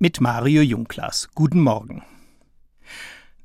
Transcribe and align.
mit 0.00 0.20
Mario 0.20 0.62
Jungklas. 0.62 1.28
Guten 1.34 1.60
Morgen. 1.60 2.04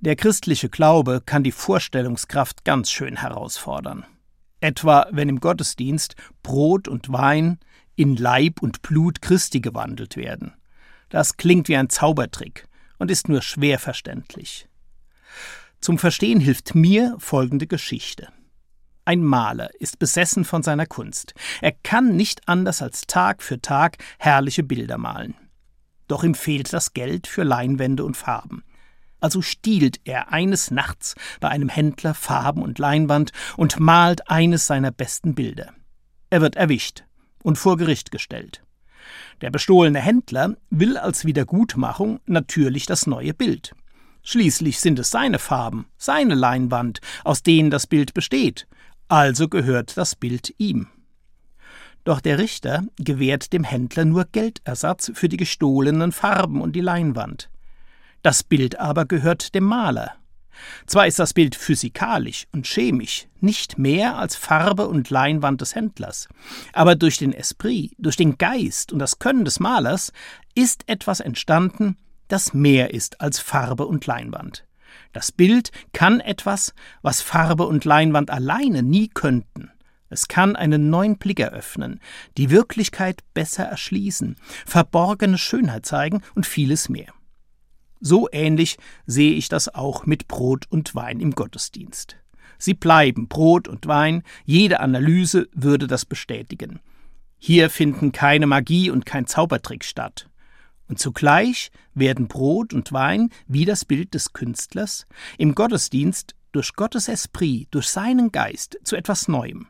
Der 0.01 0.15
christliche 0.15 0.69
Glaube 0.69 1.21
kann 1.25 1.43
die 1.43 1.51
Vorstellungskraft 1.51 2.63
ganz 2.63 2.91
schön 2.91 3.17
herausfordern. 3.17 4.05
Etwa 4.59 5.07
wenn 5.11 5.29
im 5.29 5.39
Gottesdienst 5.39 6.15
Brot 6.43 6.87
und 6.87 7.11
Wein 7.11 7.59
in 7.95 8.15
Leib 8.15 8.61
und 8.61 8.83
Blut 8.83 9.21
Christi 9.21 9.61
gewandelt 9.61 10.15
werden. 10.15 10.53
Das 11.09 11.37
klingt 11.37 11.69
wie 11.69 11.75
ein 11.75 11.89
Zaubertrick 11.89 12.67
und 12.99 13.09
ist 13.09 13.29
nur 13.29 13.41
schwer 13.41 13.79
verständlich. 13.79 14.67
Zum 15.81 15.97
Verstehen 15.97 16.39
hilft 16.39 16.75
mir 16.75 17.15
folgende 17.17 17.65
Geschichte. 17.65 18.27
Ein 19.05 19.23
Maler 19.23 19.69
ist 19.79 19.97
besessen 19.97 20.45
von 20.45 20.61
seiner 20.61 20.85
Kunst. 20.85 21.33
Er 21.61 21.71
kann 21.71 22.15
nicht 22.15 22.47
anders 22.47 22.83
als 22.83 23.01
Tag 23.01 23.41
für 23.41 23.59
Tag 23.59 23.97
herrliche 24.19 24.63
Bilder 24.63 24.99
malen. 24.99 25.35
Doch 26.07 26.23
ihm 26.23 26.35
fehlt 26.35 26.73
das 26.73 26.93
Geld 26.93 27.27
für 27.27 27.43
Leinwände 27.43 28.03
und 28.03 28.17
Farben. 28.17 28.63
Also 29.19 29.41
stiehlt 29.41 30.01
er 30.03 30.33
eines 30.33 30.69
Nachts 30.69 31.15
bei 31.39 31.49
einem 31.49 31.69
Händler 31.69 32.13
Farben 32.13 32.61
und 32.61 32.77
Leinwand 32.77 33.31
und 33.55 33.79
malt 33.79 34.29
eines 34.29 34.67
seiner 34.67 34.91
besten 34.91 35.33
Bilder. 35.33 35.73
Er 36.29 36.41
wird 36.41 36.55
erwischt 36.55 37.05
und 37.41 37.57
vor 37.57 37.77
Gericht 37.77 38.11
gestellt. 38.11 38.63
Der 39.41 39.49
bestohlene 39.49 39.99
Händler 39.99 40.55
will 40.69 40.97
als 40.97 41.25
Wiedergutmachung 41.25 42.19
natürlich 42.25 42.85
das 42.85 43.07
neue 43.07 43.33
Bild. 43.33 43.73
Schließlich 44.23 44.79
sind 44.79 44.99
es 44.99 45.09
seine 45.09 45.39
Farben, 45.39 45.85
seine 45.97 46.35
Leinwand, 46.35 47.01
aus 47.23 47.43
denen 47.43 47.69
das 47.69 47.87
Bild 47.87 48.13
besteht, 48.13 48.67
also 49.09 49.49
gehört 49.49 49.97
das 49.97 50.15
Bild 50.15 50.53
ihm. 50.57 50.87
Doch 52.03 52.19
der 52.19 52.37
Richter 52.37 52.83
gewährt 52.97 53.53
dem 53.53 53.63
Händler 53.63 54.05
nur 54.05 54.25
Geldersatz 54.25 55.11
für 55.13 55.29
die 55.29 55.37
gestohlenen 55.37 56.11
Farben 56.11 56.61
und 56.61 56.75
die 56.75 56.81
Leinwand. 56.81 57.49
Das 58.21 58.43
Bild 58.43 58.79
aber 58.79 59.05
gehört 59.05 59.55
dem 59.55 59.63
Maler. 59.63 60.13
Zwar 60.85 61.07
ist 61.07 61.19
das 61.19 61.33
Bild 61.33 61.55
physikalisch 61.55 62.45
und 62.51 62.67
chemisch 62.67 63.27
nicht 63.39 63.77
mehr 63.77 64.17
als 64.17 64.35
Farbe 64.35 64.87
und 64.87 65.09
Leinwand 65.09 65.61
des 65.61 65.75
Händlers, 65.75 66.29
aber 66.73 66.95
durch 66.95 67.17
den 67.17 67.33
Esprit, 67.33 67.93
durch 67.97 68.15
den 68.15 68.37
Geist 68.37 68.93
und 68.93 68.99
das 68.99 69.19
Können 69.19 69.45
des 69.45 69.59
Malers 69.59 70.11
ist 70.55 70.83
etwas 70.87 71.19
entstanden, 71.19 71.97
das 72.27 72.53
mehr 72.53 72.93
ist 72.93 73.19
als 73.19 73.39
Farbe 73.39 73.85
und 73.87 74.05
Leinwand. 74.05 74.65
Das 75.11 75.31
Bild 75.31 75.71
kann 75.91 76.19
etwas, 76.19 76.73
was 77.01 77.21
Farbe 77.21 77.67
und 77.67 77.83
Leinwand 77.83 78.29
alleine 78.29 78.83
nie 78.83 79.09
könnten. 79.09 79.72
Es 80.13 80.27
kann 80.27 80.55
einen 80.55 80.91
neuen 80.91 81.17
Blick 81.17 81.39
eröffnen, 81.39 81.99
die 82.37 82.51
Wirklichkeit 82.51 83.23
besser 83.33 83.63
erschließen, 83.63 84.35
verborgene 84.63 85.39
Schönheit 85.39 85.87
zeigen 85.87 86.21
und 86.35 86.45
vieles 86.45 86.87
mehr. 86.87 87.11
So 87.99 88.29
ähnlich 88.31 88.77
sehe 89.07 89.33
ich 89.33 89.49
das 89.49 89.73
auch 89.73 90.05
mit 90.05 90.27
Brot 90.27 90.67
und 90.69 90.93
Wein 90.93 91.19
im 91.19 91.31
Gottesdienst. 91.31 92.17
Sie 92.59 92.75
bleiben 92.75 93.27
Brot 93.27 93.67
und 93.67 93.87
Wein, 93.87 94.21
jede 94.45 94.81
Analyse 94.81 95.49
würde 95.51 95.87
das 95.87 96.05
bestätigen. 96.05 96.79
Hier 97.39 97.71
finden 97.71 98.11
keine 98.11 98.45
Magie 98.45 98.91
und 98.91 99.07
kein 99.07 99.25
Zaubertrick 99.25 99.83
statt. 99.83 100.29
Und 100.87 100.99
zugleich 100.99 101.71
werden 101.95 102.27
Brot 102.27 102.71
und 102.71 102.93
Wein, 102.93 103.31
wie 103.47 103.65
das 103.65 103.83
Bild 103.83 104.13
des 104.13 104.31
Künstlers, 104.31 105.07
im 105.39 105.55
Gottesdienst 105.55 106.35
durch 106.51 106.75
Gottes 106.75 107.07
Esprit, 107.07 107.67
durch 107.71 107.89
seinen 107.89 108.31
Geist 108.31 108.77
zu 108.83 108.95
etwas 108.95 109.27
Neuem 109.27 109.69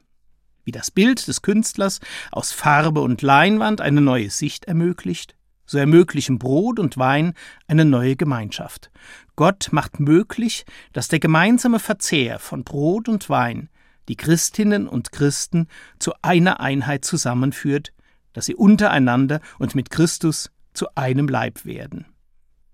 wie 0.63 0.71
das 0.71 0.91
Bild 0.91 1.27
des 1.27 1.41
Künstlers 1.41 1.99
aus 2.31 2.51
Farbe 2.51 3.01
und 3.01 3.21
Leinwand 3.21 3.81
eine 3.81 4.01
neue 4.01 4.29
Sicht 4.29 4.65
ermöglicht, 4.65 5.35
so 5.65 5.77
ermöglichen 5.77 6.39
Brot 6.39 6.79
und 6.79 6.97
Wein 6.97 7.33
eine 7.67 7.85
neue 7.85 8.15
Gemeinschaft. 8.15 8.91
Gott 9.35 9.69
macht 9.71 9.99
möglich, 9.99 10.65
dass 10.91 11.07
der 11.07 11.19
gemeinsame 11.19 11.79
Verzehr 11.79 12.39
von 12.39 12.63
Brot 12.63 13.09
und 13.09 13.29
Wein 13.29 13.69
die 14.09 14.15
Christinnen 14.15 14.87
und 14.87 15.11
Christen 15.11 15.67
zu 15.99 16.13
einer 16.21 16.59
Einheit 16.59 17.05
zusammenführt, 17.05 17.93
dass 18.33 18.45
sie 18.45 18.55
untereinander 18.55 19.39
und 19.59 19.75
mit 19.75 19.89
Christus 19.89 20.51
zu 20.73 20.87
einem 20.95 21.27
Leib 21.27 21.65
werden. 21.65 22.05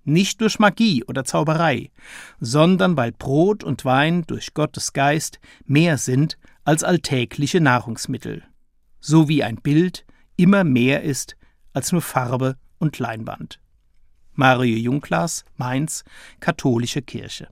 Nicht 0.06 0.42
durch 0.42 0.58
Magie 0.58 1.04
oder 1.04 1.24
Zauberei, 1.24 1.92
sondern 2.40 2.98
weil 2.98 3.12
Brot 3.12 3.64
und 3.64 3.86
Wein 3.86 4.24
durch 4.26 4.54
Gottes 4.54 4.94
Geist 4.94 5.40
mehr 5.66 5.98
sind 5.98 6.38
als 6.70 6.84
alltägliche 6.84 7.62
Nahrungsmittel, 7.62 8.44
so 9.00 9.28
wie 9.28 9.44
ein 9.44 9.56
Bild 9.56 10.06
immer 10.36 10.64
mehr 10.64 11.02
ist 11.02 11.36
als 11.74 11.92
nur 11.92 12.04
Farbe 12.04 12.58
und 12.78 13.00
Leinwand. 13.00 13.60
Mario 14.34 14.78
Junglas, 14.78 15.46
Mainz, 15.56 16.04
Katholische 16.40 17.02
Kirche 17.02 17.48